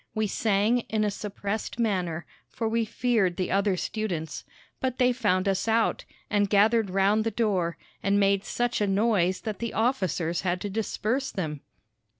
[0.15, 4.43] We sang in a suppressed manner, for we feared the other students.
[4.79, 9.41] But they found us out, and gathered round the door, and made such a noise
[9.41, 11.61] that the officers had to disperse them.